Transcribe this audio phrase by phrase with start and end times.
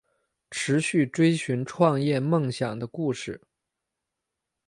[0.49, 3.39] 持续追寻创业梦想的故事